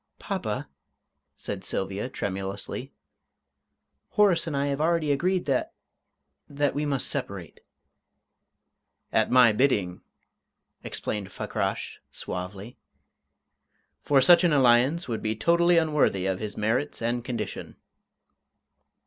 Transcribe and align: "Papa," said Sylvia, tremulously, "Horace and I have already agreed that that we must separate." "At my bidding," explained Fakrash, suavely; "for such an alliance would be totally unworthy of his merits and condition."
"Papa," 0.17 0.67
said 1.37 1.63
Sylvia, 1.63 2.09
tremulously, 2.09 2.91
"Horace 4.09 4.47
and 4.47 4.57
I 4.57 4.65
have 4.65 4.81
already 4.81 5.11
agreed 5.11 5.45
that 5.45 5.73
that 6.49 6.73
we 6.73 6.87
must 6.87 7.07
separate." 7.07 7.59
"At 9.13 9.29
my 9.29 9.51
bidding," 9.51 10.01
explained 10.83 11.31
Fakrash, 11.31 11.99
suavely; 12.09 12.79
"for 14.01 14.21
such 14.21 14.43
an 14.43 14.53
alliance 14.53 15.07
would 15.07 15.21
be 15.21 15.35
totally 15.35 15.77
unworthy 15.77 16.25
of 16.25 16.39
his 16.39 16.57
merits 16.57 16.99
and 16.99 17.23
condition." 17.23 17.75